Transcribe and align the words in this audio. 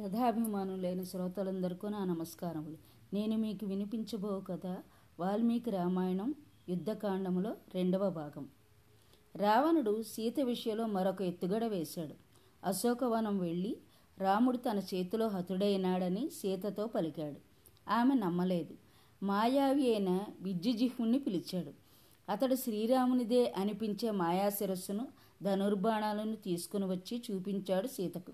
కథాభిమానులైన 0.00 1.02
శ్రోతలందరికీ 1.02 1.88
నా 1.88 2.04
నమస్కారములు. 2.04 2.76
నేను 3.14 3.38
మీకు 3.38 3.66
వినిపించబో 3.66 4.40
కథ 4.40 4.76
వాల్మీకి 5.20 5.70
రామాయణం 5.70 6.34
యుద్ధకాండములో 6.68 7.56
రెండవ 7.74 8.10
భాగం. 8.10 8.48
రావణుడు 9.36 10.02
సీత 10.02 10.40
విషయంలో 10.40 10.86
మరొక 10.86 11.22
ఎత్తుగడ 11.22 11.64
వేశాడు. 11.64 12.14
అశోకవనం 12.64 13.38
వెళ్ళి 13.38 13.76
రాముడు 14.18 14.56
తన 14.56 14.78
చేతిలో 14.78 15.28
హతుడైనాడని 15.28 16.30
సీతతో 16.30 16.86
పలికాడు. 16.86 17.36
ఆమె 17.90 18.14
నమ్మలేదు. 18.14 18.74
మాయావి 19.22 19.94
అయిన 19.94 20.20
విద్యుజిహ్ముణ్ణి 20.40 21.18
పిలిచాడు. 21.18 21.70
అతడు 22.32 22.54
శ్రీరామునిదే 22.54 23.54
అనిపించే 23.56 24.10
మాయాశిరస్సును 24.10 25.08
ధనుర్బాణాలను 25.42 26.36
తీసుకుని 26.36 26.84
వచ్చి 26.84 27.22
చూపించాడు 27.30 27.86
సీతకు. 27.86 28.32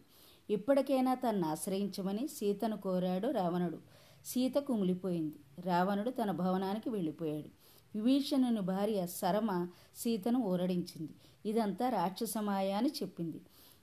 ఇప్పటికైనా 0.51 1.15
తన్ను 1.15 1.49
ఆశ్రయించమని 1.49 2.29
సీతను 2.29 2.77
కోరాడు 2.77 3.29
రావణుడు. 3.29 3.79
సీత 4.27 4.55
కుమిలిపోయింది. 4.55 5.37
రావణుడు 5.61 6.11
తన 6.11 6.31
భవనానికి 6.31 6.91
వెళ్ళిపోయాడు. 6.91 7.49
విభీషణుని 7.95 8.61
భార్య 8.61 9.07
సరమ 9.07 9.69
సీతను 9.97 10.39
ఊరడించింది. 10.39 11.13
ఇదంతా 11.47 11.89
రాక్షసమాయ 11.89 12.73
అని 12.73 12.89
చెప్పింది. 12.89 13.41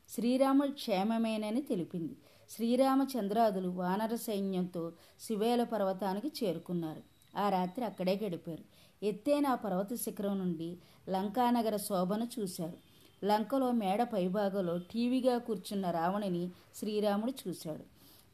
శ్రీరాముడు 0.09 0.71
క్షేమమేనని 0.71 1.61
తెలిపింది. 1.61 2.17
శ్రీరామచంద్రాదులు 2.49 3.69
వానర 3.69 4.15
సైన్యంతో 4.15 4.91
శివేల 5.19 5.63
పర్వతానికి 5.63 6.31
చేరుకున్నారు. 6.43 7.01
ఆ 7.37 7.49
రాత్రి 7.49 7.85
అక్కడే 7.85 8.19
గడిపారు. 8.23 8.63
ఎత్తైన 9.05 9.47
ఆ 9.47 9.55
పర్వత 9.55 9.93
శిఖరం 9.93 10.39
నుండి 10.39 10.77
లంకానగర 11.09 11.75
శోభను 11.75 12.27
చూశారు. 12.39 12.92
లంకలో 13.23 13.71
మేడ 13.71 14.03
పైభాగంలో 14.03 14.77
టీవీగా 14.77 15.37
కూర్చున్న 15.37 15.91
రావణుని 15.91 16.49
శ్రీరాముడు 16.75 17.33
చూశాడు. 17.47 17.83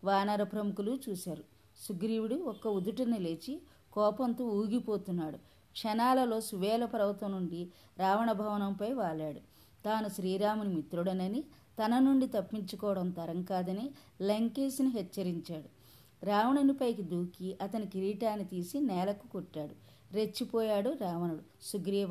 వానర 0.04 0.44
ప్రముఖులు 0.44 1.00
చూశారు. 1.10 1.44
సుగ్రీవుడు 1.78 2.36
ఒక్క 2.36 2.68
ఉదుటన 2.68 3.16
లేచి 3.16 3.62
కోపంతో 3.94 4.46
ఊగిపోతున్నాడు. 4.46 5.38
క్షణాలలో 5.72 6.42
సువేల 6.42 6.86
పర్వతం 6.86 7.32
నుండి 7.32 7.68
రావణ 7.98 8.32
భవనంపై 8.32 8.94
వాలాడు. 8.94 9.40
తాను 9.86 10.08
శ్రీరాముని 10.08 10.76
మిత్రుడనని 10.76 11.44
తన 11.80 12.00
నుండి 12.00 12.28
తప్పించుకోవడం 12.28 13.10
తరం 13.10 13.44
కాదని 13.44 13.92
లంకేష్ని 14.22 14.90
హెచ్చరించాడు. 14.90 15.70
రావణుని 16.26 16.74
పైకి 16.74 17.02
దూకి 17.02 17.58
అతని 17.62 17.86
కిరీటాన్ని 17.86 18.46
తీసి 18.46 18.80
నేలకు 18.80 19.28
కొట్టాడు. 19.28 19.76
రెచ్చిపోయాడు 20.14 20.90
రావణుడు. 21.02 21.42
సుగ్రీవ 21.62 22.10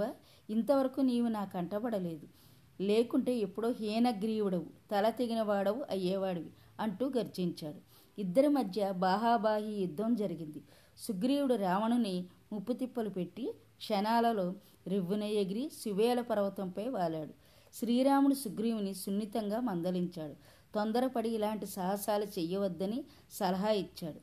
ఇంతవరకు 0.51 1.01
నీవు 1.01 1.29
నా 1.29 1.45
కంటపడలేదు 1.45 2.38
లేకుంటే 2.81 3.37
ఎప్పుడో 3.37 3.69
హీనగ్రీవుడవు 3.71 4.67
తల 4.93 5.11
తెగినవాడవు 5.11 5.85
అయ్యేవాడివి 5.91 6.51
అంటూ 6.81 7.11
గర్జించాడు. 7.19 7.81
ఇద్దరి 8.21 8.49
మధ్య 8.49 8.93
బాహాబాహి 8.93 9.73
యుద్ధం 9.73 10.15
జరిగింది. 10.15 10.63
సుగ్రీవుడు 10.99 11.55
రావణుని 11.55 12.27
ముప్పుతిప్పలు 12.53 13.09
పెట్టి 13.09 13.53
క్షణాలలో 13.79 14.55
రివ్వున 14.89 15.23
ఎగిరి 15.23 15.71
సువేల 15.85 16.21
పర్వతంపై 16.21 16.89
వాలాడు. 16.89 17.35
శ్రీరాముడు 17.75 18.35
సుగ్రీవుని 18.35 18.95
సున్నితంగా 18.95 19.61
మందలించాడు. 19.61 20.35
తొందరపడి 20.75 21.29
ఇలాంటి 21.29 21.67
సాహసాలు 21.67 22.25
చెయ్యవద్దని 22.25 23.05
సలహా 23.33 23.71
ఇచ్చాడు. 23.71 24.21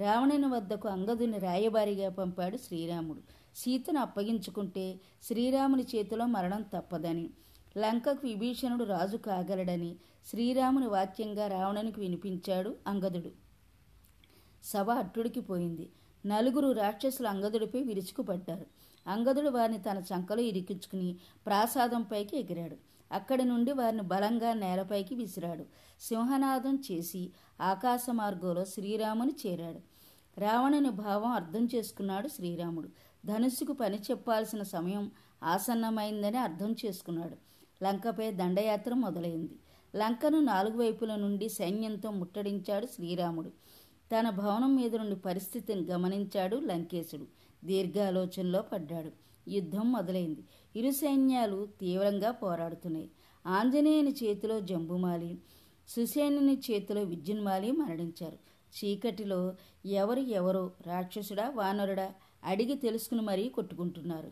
రావణుని 0.00 0.46
వద్దకు 0.46 0.88
అంగదుని 0.88 1.38
రాయబారిగా 1.38 2.08
పంపాడు 2.08 2.56
శ్రీరాముడు. 2.56 3.20
సీతను 3.56 4.00
అప్పగించుకుంటే 4.00 5.00
శ్రీరాముని 5.22 5.84
చేతిలో 5.96 6.26
మరణం 6.26 6.62
తప్పదని 6.62 7.30
లంకకు 7.78 8.26
విభీషణుడు 8.26 8.84
రాజు 8.84 9.16
కాగలడని 9.16 9.96
శ్రీరాముని 10.26 10.86
వాక్యంగా 10.86 11.46
రావణునికి 11.46 12.00
వినిపించాడు 12.00 12.76
అంగదుడు. 12.86 13.30
సభ 14.64 14.90
అట్టుడికి 14.90 15.40
పోయింది. 15.40 15.90
నలుగురు 16.26 16.72
రాక్షసులు 16.72 17.28
అంగదుడిపై 17.28 17.82
విరుచుకుపడ్డారు. 17.82 18.66
అంగదుడు 19.06 19.48
వారిని 19.48 19.78
తన 19.78 20.02
చంకలో 20.14 20.40
ఇరికించుకుని 20.40 21.16
ప్రాసాదంపైకి 21.46 22.36
ఎగిరాడు. 22.36 22.76
అక్కడి 23.12 23.44
నుండి 23.44 23.72
వారిని 23.72 24.02
బలంగా 24.02 24.52
నేలపైకి 24.52 25.14
విసిరాడు. 25.14 25.64
సింహనాదం 26.00 26.78
చేసి 26.92 27.30
ఆకాశ 27.60 28.06
మార్గంలో 28.12 28.64
శ్రీరాముని 28.64 29.34
చేరాడు. 29.46 29.80
రావణుని 30.40 30.90
భావం 30.90 31.30
అర్థం 31.30 31.68
చేసుకున్నాడు 31.74 32.28
శ్రీరాముడు. 32.28 32.88
ధనుస్సుకు 33.26 33.72
పని 33.72 33.96
చెప్పాల్సిన 33.96 34.62
సమయం 34.62 35.10
ఆసన్నమైందని 35.42 36.36
అర్థం 36.36 36.76
చేసుకున్నాడు. 36.86 37.49
లంకపై 37.82 38.30
దండయాత్ర 38.30 38.94
మొదలైంది. 38.94 39.54
లంకను 39.96 40.40
నాలుగు 40.40 40.76
వైపుల 40.76 41.14
నుండి 41.16 41.48
సైన్యంతో 41.48 42.10
ముట్టడించాడు 42.10 42.86
శ్రీరాముడు. 42.86 43.50
తన 44.10 44.30
భవనం 44.30 44.76
మీద 44.76 44.96
నుండి 44.96 45.16
పరిస్థితిని 45.16 45.82
గమనించాడు 45.82 46.56
లంకేశుడు. 46.56 47.26
దీర్ఘాలోచనలో 47.64 48.62
పడ్డాడు. 48.62 49.10
యుద్ధం 49.50 49.92
మొదలైంది. 49.92 50.44
ఇరు 50.76 50.90
సైన్యాలు 50.90 51.68
తీవ్రంగా 51.80 52.30
పోరాడుతున్నాయి. 52.30 53.10
ఆంజనేయుని 53.46 54.14
చేతిలో 54.24 54.60
జంబుమాలి 54.60 55.38
సుసేనుని 55.88 56.58
చేతిలో 56.70 57.02
విద్యున్మాలి 57.02 57.72
మరణించారు. 57.72 58.38
చీకటిలో 58.76 59.54
ఎవరు 59.86 60.20
ఎవరో 60.20 60.70
రాక్షసుడా 60.86 61.52
వానరుడా 61.56 62.12
అడిగి 62.44 62.74
తెలుసుకుని 62.74 63.22
మరీ 63.22 63.48
కొట్టుకుంటున్నారు. 63.48 64.30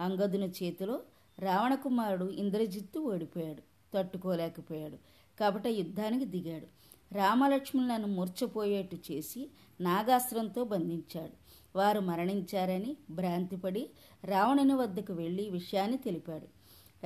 అంగదుని 0.00 0.48
చేతిలో 0.48 1.00
రావణకుమారుడు 1.42 2.26
ఇంద్రజిత్తు 2.32 2.98
ఓడిపోయాడు 3.12 3.62
తట్టుకోలేకపోయాడు 3.94 4.98
కపట 5.38 5.66
యుద్ధానికి 5.66 6.24
దిగాడు. 6.24 6.66
రామలక్ష్మణులను 7.14 8.06
మూర్చపోయేట్టు 8.06 8.96
చేసి 9.08 9.40
నాగాస్త్రంతో 9.80 10.64
బంధించాడు. 10.64 11.34
వారు 11.76 12.00
మరణించారని 12.00 12.96
భ్రాంతిపడి 13.10 13.82
రావణుని 14.24 14.74
వద్దకు 14.74 15.12
వెళ్ళి 15.12 15.50
విషయాన్ని 15.50 15.98
తెలిపాడు. 15.98 16.48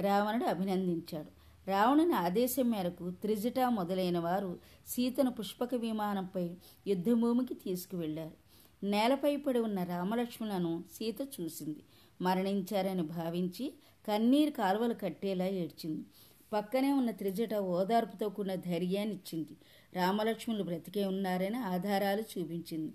రావణుడు 0.00 0.44
అభినందించాడు. 0.44 1.30
రావణుని 1.66 2.14
ఆదేశం 2.14 2.70
మేరకు 2.70 3.10
త్రిజట 3.10 3.58
మొదలైన 3.58 4.18
వారు 4.18 4.50
సీతను 4.86 5.30
పుష్పక 5.30 5.74
విమానంపై 5.74 6.46
యుద్ధభూమికి 6.86 7.54
తీసుకువెళ్ళారు 7.54 8.36
నేలపై 8.84 9.36
పడి 9.36 9.58
ఉన్న 9.58 9.82
రామలక్ష్మణులను 9.84 10.72
సీత 10.92 11.20
చూసింది. 11.36 11.82
మరణించారని 12.20 13.02
భావించి 13.16 13.66
కన్నీరు 14.06 14.50
కాలువలు 14.50 14.94
కట్టేలా 14.94 15.46
ఏడ్చింది. 15.46 16.04
పక్కనే 16.52 16.92
ఉన్న 16.92 17.10
త్రిజట 17.10 17.54
ఓదార్పుతో 17.54 18.28
కూడిన 18.28 18.54
ధైర్యాన్ని 18.54 19.14
ఇచ్చింది. 19.14 19.54
రామలక్ష్మణులు 19.94 20.64
బ్రతికే 20.64 21.04
ఉన్నారని 21.04 21.58
ఆధారాలు 21.58 22.24
చూపించింది. 22.32 22.92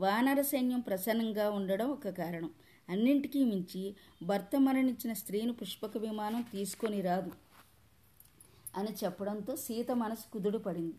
వానర 0.00 0.40
సైన్యం 0.40 0.80
ప్రసన్నంగా 0.80 1.50
ఉండడం 1.50 1.88
ఒక 1.90 2.08
కారణం. 2.08 2.50
అన్నింటికీ 2.88 3.44
మించి 3.44 3.94
భర్త 4.22 4.56
మరణించిన 4.56 5.12
స్త్రీని 5.12 5.52
పుష్పక 5.52 5.98
విమానం 5.98 6.42
తీసుకొని 6.42 7.00
రాదు 7.00 7.32
అని 8.76 8.92
చెప్పడంతో 9.04 9.56
సీత 9.56 9.90
మనసు 9.92 10.32
కుదుడు 10.32 10.58
పడింది 10.58 10.94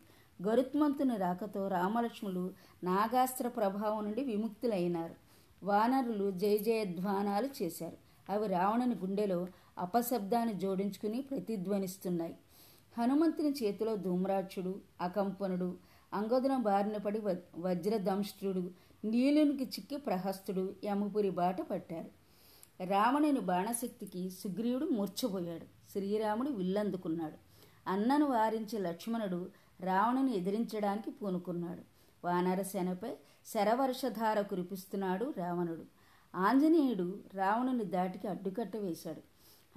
గరుత్మంతుని 0.48 1.18
రాకతో 1.18 1.68
రామలక్ష్ములు 1.68 2.54
నాగాస్త్ర 2.84 3.48
ప్రభావం 3.48 4.04
నుండి 4.06 4.24
విముక్తులైనారు. 4.24 5.16
వానరులు 5.64 6.32
జయ 6.32 6.58
జయధ్వానాలు 6.58 7.50
చేశారు. 7.62 7.98
అవి 8.30 8.48
రావణుని 8.48 8.96
గుండెలో 8.96 9.48
అపశబ్దాన్ని 9.78 10.54
జోడించుకుని 10.54 11.22
ప్రతిధ్వనిస్తున్నాయి. 11.22 12.36
హనుమంతుని 12.98 13.50
చేతిలో 13.50 13.96
ధూమ్రాక్షుడు 13.96 14.82
అకంపనుడు 15.02 15.78
అంగదున 16.14 16.58
బారిన 16.58 16.98
పడి 16.98 17.22
వజ్రదంష్ట్రుడు 17.56 18.72
నీలునికి 19.06 19.64
చిక్కి 19.64 19.98
ప్రహస్తుడు 19.98 20.76
యమపురి 20.86 21.30
బాట 21.30 21.62
పట్టారు. 21.62 22.12
రావణుని 22.86 23.40
బాణశక్తికి 23.40 24.30
సుగ్రీవుడు 24.30 24.86
మూర్చబోయాడు 24.86 25.66
శ్రీరాముడు 25.92 26.50
విల్లందుకున్నాడు. 26.50 27.38
అన్నను 27.90 28.26
వారించి 28.26 28.80
లక్ష్మణుడు 28.80 29.50
రావణుని 29.80 30.38
ఎదిరించడానికి 30.38 31.12
పూనుకున్నాడు. 31.12 31.82
వానరసేనపై 32.28 33.14
శరవర్షధార 33.54 34.42
కురిపిస్తున్నాడు 34.42 35.34
రావణుడు. 35.38 35.86
ఆంజనేయుడు 36.36 37.20
రావణుని 37.34 37.84
దాటికి 37.84 38.28
అడ్డుకట్ట 38.28 38.78
వేశాడు. 38.78 39.22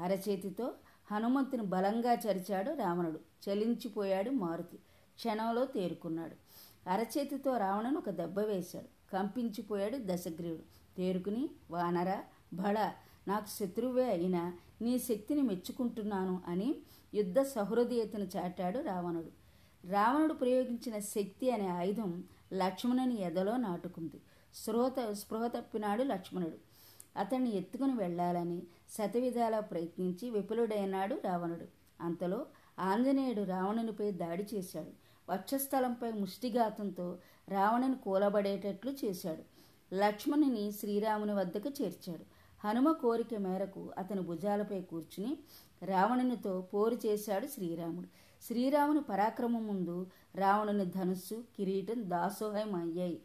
అరచేతితో 0.02 0.74
హనుమంతుని 1.12 1.62
బలంగా 1.62 2.12
చరిచాడు 2.12 2.72
రావణుడు. 2.72 3.20
చలించిపోయాడు 3.48 4.30
మారుతి. 4.30 4.76
క్షణంలో 5.14 5.64
తేరుకున్నాడు. 5.64 6.36
అరచేతితో 6.90 7.58
రావణుని 7.58 7.96
ఒక 7.96 8.10
దెబ్బ 8.10 8.38
వేశాడు. 8.38 9.12
కంపించిపోయాడు 9.12 9.98
దశగ్రీవుడు. 10.00 10.62
తేరుకుని 10.96 11.50
వానర 11.70 12.18
బళ 12.54 12.92
నాకు 13.28 13.46
శత్రువే 13.48 14.04
అయినా 14.04 14.52
నీ 14.82 14.98
శక్తిని 14.98 15.42
మెచ్చుకుంటున్నాను 15.42 16.40
అని 16.46 16.76
యుద్ధ 17.14 17.40
సహృదయతను 17.40 18.28
చాటాడు 18.36 18.78
రావణుడు. 18.78 19.46
రావణుడు 19.90 20.32
ప్రయోగించిన 20.32 20.98
శక్తి 20.98 21.50
అనే 21.50 21.68
ఆయుధం 21.68 22.24
లక్ష్మణుని 22.52 23.20
ఎదలో 23.22 23.56
నాటుకుంది. 23.56 24.20
స్పృహత 24.56 25.12
స్పృహ 25.12 25.46
తప్పినాడు 25.46 26.02
లక్ష్మణుడు. 26.02 26.56
అతన్ని 27.18 27.56
ఎత్తుకుని 27.56 27.94
వెళ్ళాలని 27.94 28.62
శతవిధాలా 28.98 29.60
ప్రయత్నించి 29.60 30.30
విపులుడైనాడు 30.30 31.20
రావణుడు. 31.24 31.66
అంతలో 32.00 32.46
ఆంజనేయుడు 32.78 33.42
రావణునిపై 33.42 34.10
దాడి 34.10 34.46
చేశాడు. 34.54 34.90
వక్షస్థలంపై 35.32 36.12
ముష్టిఘాతంతో 36.12 37.18
రావణుని 37.48 37.94
కూలబడేటట్లు 37.94 38.94
చేశాడు. 39.04 39.42
లక్ష్మణుని 39.94 40.72
శ్రీరాముని 40.72 41.32
వద్దకు 41.32 41.82
చేర్చాడు. 41.82 42.24
హనుమ 42.66 42.92
కోరిక 42.92 43.34
మేరకు 43.34 43.90
అతని 43.98 44.20
భుజాలపై 44.20 44.80
కూర్చుని 44.80 45.38
రావణునితో 45.82 46.60
పోరు 46.60 46.98
చేశాడు 47.06 47.46
శ్రీరాముడు. 47.46 48.06
శ్రీరాముని 48.42 49.00
పరాక్రమం 49.00 49.66
ముందు 49.66 50.06
రావణుని 50.34 50.86
ధనుస్సు 50.86 51.44
కిరీటం 51.56 52.10
దాసోహం 52.10 52.74
అయ్యాయి. 52.74 53.22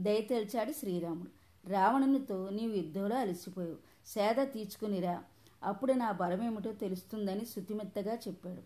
దయతేల్చాడు 0.00 0.72
శ్రీరాముడు. 0.72 1.30
రావణునితో 1.68 2.48
నీవు 2.50 2.72
యుద్ధంలో 2.72 3.16
అలసిపోయావు. 3.16 3.76
సేద 4.06 4.52
తీర్చుకునిరా. 4.52 5.24
అప్పుడు 5.62 5.92
నా 5.92 6.12
బలమేమిటో 6.12 6.72
తెలుస్తుందని 6.72 7.44
శుతిమెత్తగా 7.44 8.14
చెప్పాడు. 8.14 8.62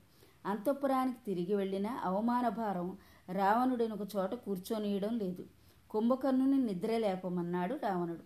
అంతఃపురానికి 0.48 1.18
తిరిగి 1.26 1.54
వెళ్ళిన 1.54 1.86
అవమాన 1.86 2.48
భారం 2.48 2.98
రావణుడిని 3.32 3.94
ఒక 3.94 4.08
చోట 4.16 4.34
కూర్చొనియడం 4.34 5.18
లేదు. 5.18 5.44
కుంభకర్ణుని 5.90 6.58
నిద్ర 6.64 6.96
లేపమన్నాడు 6.98 7.74
రావణుడు. 7.74 8.20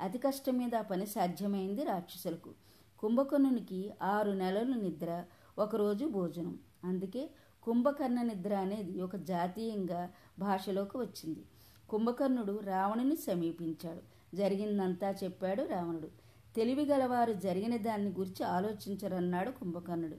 అతి 0.00 0.18
కష్టం 0.18 0.58
మీద 0.58 0.74
ఆ 0.74 0.82
పని 0.82 1.06
సాధ్యమైంది 1.06 1.84
రాక్షసులకు. 1.84 2.50
కుంభకర్ణునికి 2.98 3.92
ఆరు 4.02 4.30
నెలలు 4.30 4.74
నిద్ర 4.74 5.24
ఒకరోజు 5.58 6.04
భోజనం. 6.04 6.58
అందుకే 6.84 7.30
కుంభకర్ణ 7.62 8.22
నిద్ర 8.22 8.54
అనేది 8.54 9.00
ఒక 9.00 9.16
జాతీయంగా 9.16 10.10
భాషలోకి 10.38 10.98
వచ్చింది. 10.98 11.44
కుంభకర్ణుడు 11.90 12.60
రావణుని 12.64 13.16
సమీపించాడు. 13.16 14.36
జరిగిందంతా 14.36 15.14
చెప్పాడు 15.24 15.62
రావణుడు. 15.62 16.08
తెలివి 16.56 16.84
గలవారు 16.84 17.32
జరిగిన 17.32 17.76
దాన్ని 17.76 18.10
గురించి 18.10 18.46
ఆలోచించరన్నాడు 18.46 19.50
కుంభకర్ణుడు. 19.50 20.16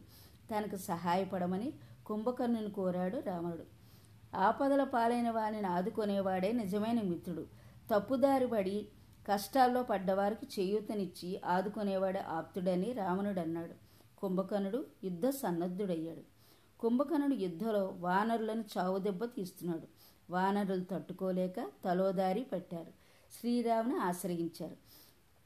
తనకు 0.52 0.76
సహాయపడమని 0.76 1.74
కుంభకర్ణుని 2.06 2.72
కోరాడు 2.72 3.18
రావణుడు. 3.18 3.64
ఆపదల 4.36 4.84
పాలైన 4.84 5.30
వారిని 5.30 5.68
ఆదుకునేవాడే 5.68 6.52
నిజమైన 6.52 7.02
మిత్రుడు. 7.02 7.46
తప్పుదారి 7.94 8.48
పడి 8.48 8.88
కష్టాల్లో 9.28 9.84
పడ్డవారికి 9.84 10.48
చేయూతనిచ్చి 10.60 11.42
ఆదుకునేవాడే 11.46 12.20
ఆప్తుడని 12.20 12.94
రావణుడు 12.94 13.40
అన్నాడు 13.40 13.74
కుంభకర్ణుడు 14.20 14.86
యుద్ధ 15.04 15.30
సన్నద్ధుడయ్యాడు. 15.30 16.22
కుంభకర్ణుడు 16.80 17.34
యుద్ధంలో 17.34 17.94
వానరులను 18.00 18.64
చావుదెబ్బ 18.78 19.26
తీస్తున్నాడు. 19.26 19.88
వానరులు 20.30 20.84
తట్టుకోలేక 20.84 21.70
తలోదారి 21.86 22.44
పట్టారు. 22.44 22.92
శ్రీరాముని 23.40 23.98
ఆశ్రయించారు. 23.98 24.78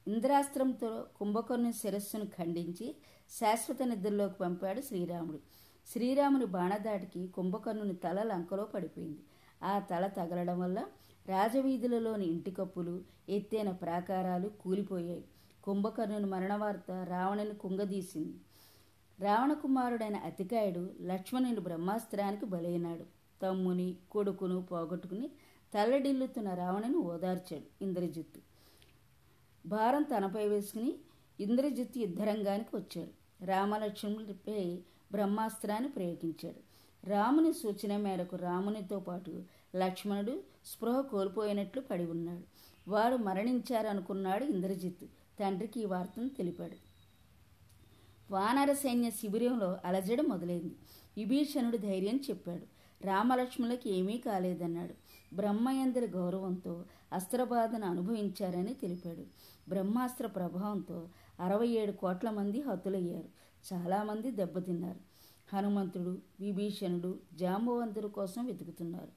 ఇంద్రాస్త్రంతో 0.10 1.06
కుంభకర్ణుని 1.16 1.74
శిరస్సును 1.74 2.26
ఖండించి 2.26 2.96
శాశ్వత 3.30 3.84
నిద్రలోకి 3.84 4.34
పంపాడు 4.34 4.82
శ్రీరాముడు. 4.82 5.40
శ్రీరాముని 5.94 6.46
బాణదాటికి 6.46 7.28
కుంభకర్ణుని 7.28 7.96
తల 7.96 8.24
లంకలో 8.24 8.64
పడిపోయింది. 8.64 9.20
ఆ 9.64 9.80
తల 9.80 10.08
తగలడం 10.08 10.60
వల్ల 10.60 10.86
రాజవీధులలోని 11.28 12.26
ఇంటి 12.26 12.52
కప్పులు 12.52 13.02
ఎత్తైన 13.30 13.70
ప్రాకారాలు 13.70 14.50
కూలిపోయాయి. 14.50 15.26
కుంభకర్ణుని 15.64 16.26
మరణ 16.26 16.56
వార్త 16.56 16.92
రావణుని 16.92 17.56
కుంగదీసింది. 17.56 18.38
రావణ 19.20 19.54
కుమారుడైన 19.54 20.16
అతికాయుడు 20.16 20.90
లక్ష్మణుని 21.02 21.60
బ్రహ్మాస్త్రానికి 21.60 22.46
బలైనాడు. 22.46 23.19
తమ్ముని 23.42 23.96
కొడుకును 24.12 24.62
పోగొట్టుకుని 24.62 25.28
తల్లడిల్లుతున్న 25.74 26.54
రావణుని 26.54 26.98
ఓదార్చాడు 26.98 27.84
ఇంద్రజిత్తు. 27.84 28.42
భారం 29.68 30.04
తనపై 30.04 30.48
వేసుకుని 30.48 30.94
ఇంద్రజిత్తు 31.40 32.00
యుద్ధరంగానికి 32.00 32.76
వచ్చాడు. 32.76 33.46
రామలక్ష్మణులపై 33.46 34.80
బ్రహ్మాస్త్రాన్ని 35.12 35.90
ప్రయోగించాడు. 35.90 36.70
రాముని 37.10 37.54
సూచన 37.54 37.98
మేరకు 37.98 38.36
రామునితో 38.36 39.00
పాటు 39.00 39.44
లక్ష్మణుడు 39.76 40.44
స్పృహ 40.66 41.02
కోల్పోయినట్లు 41.02 41.82
పడి 41.82 42.06
ఉన్నాడు. 42.06 42.44
వారు 42.90 43.16
మరణించారనుకున్నాడు 43.16 44.44
ఇంద్రజిత్తు. 44.44 45.06
తండ్రికి 45.40 45.82
ఈ 45.82 45.86
వార్తను 45.86 46.30
తెలిపాడు. 46.30 46.76
వానర 48.32 48.74
సైన్య 48.74 49.10
శిబిరంలో 49.10 49.78
అలజడి 49.86 50.22
మొదలైంది. 50.22 50.76
విభీషణుడు 51.18 51.78
ధైర్యం 51.78 52.20
చెప్పాడు. 52.30 52.79
రామలక్ష్మణులకి 53.06 53.98
ఏమీ 53.98 54.18
కాలేదన్నాడు. 54.18 54.94
బ్రహ్మయందరి 55.36 56.08
గౌరవంతో 56.08 56.86
అస్త్రబాధను 57.14 57.86
అనుభవించారని 57.86 58.74
తెలిపాడు. 58.74 59.24
బ్రహ్మాస్త్ర 59.70 60.28
ప్రభావంతో 60.28 61.10
అరవై 61.40 61.68
ఏడు 61.68 61.92
కోట్ల 61.92 62.30
మంది 62.30 62.62
హతులయ్యారు. 62.62 63.30
చాలామంది 63.74 64.32
దెబ్బతిన్నారు. 64.32 65.00
హనుమంతుడు 65.56 66.18
విభీషణుడు 66.40 67.20
జాంబవంతుడు 67.34 68.08
కోసం 68.08 68.46
వెతుకుతున్నారు. 68.46 69.08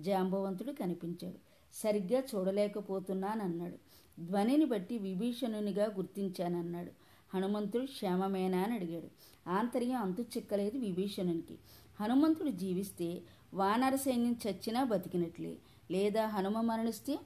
జాంబవంతుడు 0.00 0.72
కనిపించాడు. 0.72 1.36
సరిగ్గా 1.74 2.22
చూడలేకపోతున్నానన్నాడు. 2.34 3.78
ధ్వనిని 4.26 4.64
బట్టి 4.64 4.98
విభీషణునిగా 4.98 5.84
గుర్తించానన్నాడు. 5.86 6.90
హనుమంతుడు 7.34 7.84
క్షేమమేనా? 7.84 8.58
అని 8.58 8.74
అడిగాడు. 8.74 9.08
ఆంతర్యం 9.50 10.02
అంతు 10.02 10.22
చిక్కలేదు 10.22 10.78
విభీషణునికి. 10.78 11.58
హనుమంతుడు 12.00 12.50
జీవిస్తే 12.50 13.22
వానర 13.54 13.94
సైన్యం 13.94 14.36
చచ్చినా 14.46 14.84
బతికినట్లే. 14.84 15.58
లేదా 15.90 16.26
హనుమ 16.26 16.60
మరణిస్తే 16.60 17.18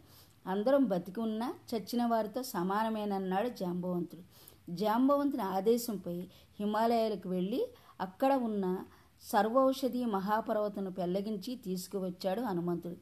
అందరం 0.47 0.85
బతికి 0.85 1.21
ఉన్నా 1.21 1.55
చచ్చిన 1.75 2.07
వారితో 2.07 2.43
సమానమేనన్నాడు 2.43 3.49
జాంబవంతుడు. 3.49 4.23
జాంబవంతుని 4.71 5.43
ఆదేశంపై 5.43 6.21
హిమాలయాలకు 6.61 7.29
వెళ్ళి 7.29 7.69
అక్కడ 8.01 8.33
ఉన్న 8.35 8.79
సర్వౌషధి 9.23 10.05
మహాపర్వతను 10.05 10.93
పెళ్ళగించి 10.93 11.57
తీసుకువచ్చాడు 11.57 12.41
హనుమంతుడు. 12.41 12.97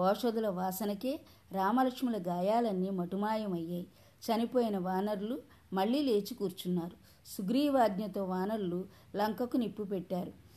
ఔషధుల 0.00 0.48
వాసనకే 0.48 1.20
రామలక్ష్ముల 1.52 2.22
గాయాలన్నీ 2.28 2.90
మటుమాయమయ్యాయి. 2.90 3.86
చనిపోయిన 4.26 4.78
వానరులు 4.78 5.42
మళ్ళీ 5.72 6.02
లేచి 6.02 6.34
కూర్చున్నారు. 6.34 6.96
సుగ్రీవాజ్ఞతో 7.26 8.24
వానరులు 8.24 8.84
లంకకు 9.16 9.56
నిప్పు 9.56 9.82
పెట్టారు. 9.82 10.49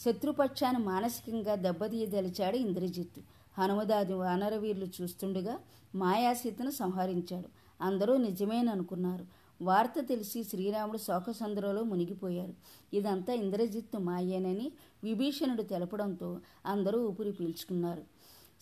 శత్రుపక్షాన్ని 0.00 0.84
మానసికంగా 0.84 1.54
దెబ్బతీయదలిచాడు 1.54 2.56
ఇంద్రజిత్తు. 2.56 3.22
హనుమదాది 3.60 4.12
వానరవీరులు 4.12 4.86
చూస్తుండగా 5.02 5.58
మాయాసీతను 5.94 6.70
సంహరించాడు. 6.70 7.48
అందరూ 7.82 8.16
నిజమేననుకున్నారు. 8.16 9.26
వార్త 9.62 9.94
తెలిసి 10.00 10.44
శ్రీరాముడు 10.44 10.98
శోకసంద్రలో 10.98 11.82
మునిగిపోయారు. 11.82 12.54
ఇదంతా 12.94 13.32
ఇంద్రజిత్తు 13.32 13.98
మాయేనని 13.98 14.72
విభీషణుడు 15.04 15.62
తెలపడంతో 15.62 16.40
అందరూ 16.66 17.08
ఊపిరి 17.08 17.32
పీల్చుకున్నారు. 17.32 18.02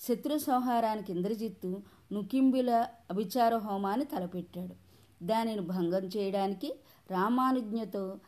శత్రు 0.00 0.38
సంహారానికి 0.38 1.12
ఇంద్రజిత్తు 1.12 1.81
నుకింబిల 2.12 2.86
అభిచార 3.10 3.56
హోమాన్ని 3.56 4.06
తలపెట్టాడు. 4.06 4.74
దానిని 5.24 5.60
భంగం 5.60 6.05
చేయడానికి 6.05 6.74
రామానుజ్ఞతో 7.10 8.19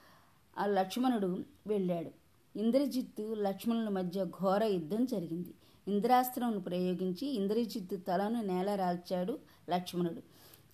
ఆ 0.59 0.67
లక్ష్మణుడు 0.67 1.45
వెళ్ళాడు. 1.67 2.24
ఇంద్రజిత్తు 2.57 3.35
లక్ష్మణుల 3.35 3.89
మధ్య 3.89 4.25
ఘోర 4.25 4.65
యుద్ధం 4.65 5.05
జరిగింది. 5.05 5.55
ఇంద్రాస్త్రంను 5.89 6.61
ప్రయోగించి 6.61 7.27
ఇంద్రజిత్తు 7.27 7.97
తలను 7.97 8.43
నేల 8.43 8.75
రాల్చాడు 8.75 9.39
లక్ష్మణుడు. 9.71 10.23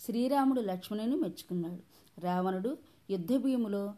శ్రీరాముడు 0.00 0.60
లక్ష్మణుని 0.60 1.16
మెచ్చుకున్నాడు. 1.16 1.82
రావణుడు 2.20 2.78
యుద్ధభీములో 3.10 3.94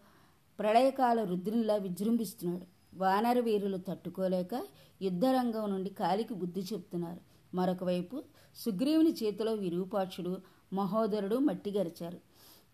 ప్రళయకాల 0.59 1.25
రుద్రునిలా 1.25 1.77
విజృంభిస్తున్నాడు. 1.77 2.67
వానర 2.95 3.41
వీరులు 3.41 3.77
తట్టుకోలేక 3.77 4.55
యుద్ధరంగం 5.03 5.71
నుండి 5.71 5.91
కాలికి 5.91 6.35
బుద్ధి 6.35 6.61
చెప్తున్నారు. 6.61 7.21
మరొకవైపు 7.55 8.23
సుగ్రీవుని 8.57 9.13
చేతిలో 9.13 9.55
విరూపాక్షుడు 9.55 10.33
మహోదరుడు 10.73 11.37
మట్టిగరిచారు 11.39 12.19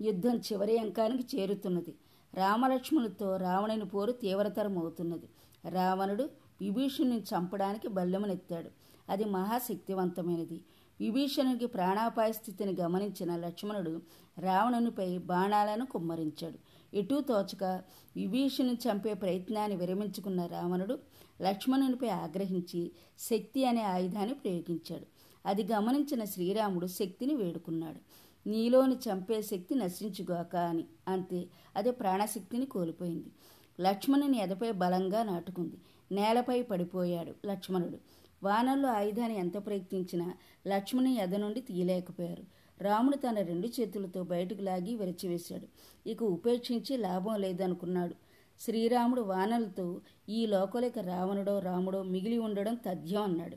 యుద్ధం 0.00 0.37
చివరి 0.37 0.79
అంకానికి 0.79 1.37
చేరుతున్నది. 1.37 1.95
రామలక్ష్మణులతో 2.35 3.37
రావణుని 3.37 3.85
పోరు 3.85 4.13
తీవ్రతరం 4.13 4.79
అవుతున్నది 4.79 5.29
రావణుడు 5.71 6.29
విభీషణుని 6.61 7.19
చంపడానికి 7.19 7.89
బల్లెమునెత్తాడు. 7.89 8.71
అది 9.09 9.25
మహాశక్తివంతమైనది. 9.25 10.61
విభీషణునికి 11.01 11.67
ప్రాణాపాయ 11.67 12.33
స్థితిని 12.33 12.77
గమనించిన 12.81 13.37
లక్ష్మణుడు 13.37 14.03
రావణునిపై 14.39 15.19
బాణాలను 15.19 15.87
కుమ్మరించాడు. 15.87 16.59
ఎటూ 16.97 17.21
తోచక 17.21 17.83
విభీషణుని 18.17 18.75
చంపే 18.75 19.15
ప్రయత్నాన్ని 19.15 19.77
విరమించుకున్న 19.77 20.47
రావణుడు 20.47 20.99
లక్ష్మణునిపై 21.43 22.09
ఆగ్రహించి 22.09 22.93
శక్తి 23.19 23.65
అనే 23.65 23.83
ఆయుధాన్ని 23.83 24.35
ప్రయోగించాడు. 24.35 25.07
అది 25.47 25.65
గమనించిన 25.65 26.25
శ్రీరాముడు 26.25 26.87
శక్తిని 26.87 27.35
వేడుకున్నాడు. 27.35 27.99
నీలోని 28.49 28.95
చంపే 28.95 29.43
శక్తి 29.43 29.75
నశించుగాక 29.75 30.57
అని. 30.57 30.85
అంతే 31.09 31.47
అది 31.76 31.90
ప్రాణశక్తిని 31.90 32.67
కోల్పోయింది. 32.67 33.33
లక్ష్మణుని 33.81 34.38
ఎదపై 34.38 34.71
బలంగా 34.71 35.23
నాటుకుంది. 35.23 35.76
నేలపై 36.14 36.62
పడిపోయాడు 36.62 37.47
లక్ష్మణుడు. 37.47 37.99
వానల్లో 38.43 38.88
ఆయుధాన్ని 38.88 39.38
ఎంత 39.38 39.67
ప్రయత్నించినా 39.67 40.35
లక్ష్మణుని 40.67 41.14
ఎద 41.14 41.35
నుండి 41.35 41.61
తీయలేకపోయారు. 41.61 42.43
రాముడు 42.81 43.17
తన 43.17 43.40
రెండు 43.40 43.69
చేతులతో 43.81 44.23
బయటకు 44.23 44.62
లాగి 44.62 44.97
విరచివేశాడు. 44.97 45.67
ఇక 46.09 46.23
ఉపేక్షించి 46.23 46.97
లాభం 46.97 47.40
లేదనుకున్నాడు. 47.40 48.14
శ్రీరాముడు 48.61 49.21
వానలతో 49.21 50.00
ఈ 50.28 50.47
లోకలిక 50.47 50.99
రావణుడో 50.99 51.59
రాముడో 51.59 52.02
మిగిలి 52.02 52.38
ఉండడం 52.38 52.75
తథ్యం 52.75 53.23
అన్నాడు. 53.23 53.57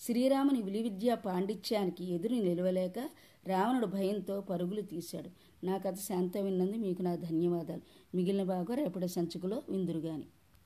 శ్రీరాముని 0.00 0.62
విలువిద్యా 0.62 1.14
పాండిత్యానికి 1.14 2.04
ఎదురు 2.14 2.32
నిలవలేక 2.32 2.98
రావణుడు 3.46 3.86
భయంతో 3.86 4.40
పరుగులు 4.40 4.80
తీశాడు. 4.80 5.30
నా 5.66 5.78
కథ 5.78 5.94
శాంత 5.94 6.38
విన్నందు 6.38 6.76
మీకు 6.76 7.02
నా 7.02 7.16
ధన్యవాదాలు. 7.16 7.80
మిగిలిన 8.16 8.42
బాగా 8.42 8.74
రేపటి 8.74 9.08
సంచుకులో 9.08 9.62
విందురుగాని. 9.68 10.24